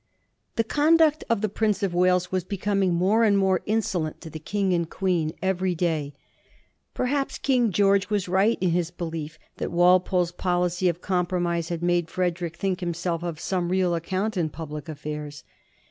[0.55, 4.73] THE«conduct of the Prince of Wales was becoming more and more insolent to the King
[4.73, 6.15] and Queen every day.
[6.95, 12.09] Perhaps King George was right in his belief that Walpole's policy of compromise had made
[12.09, 15.43] Frederick think himself of some real account in public affairs.